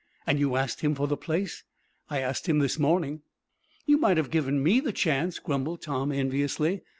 [0.25, 1.63] "And you asked him for the place?"
[2.09, 3.21] "I asked him this morning."
[3.85, 6.81] "You might have given me the chance," grumbled Tom, enviously.